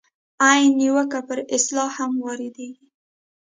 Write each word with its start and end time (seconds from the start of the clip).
عین 0.47 0.69
نیوکه 0.79 1.19
پر 1.27 1.39
اصطلاح 1.55 1.89
هم 1.97 2.11
واردېږي. 2.23 2.87